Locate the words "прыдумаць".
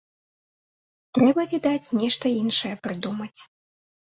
2.87-3.37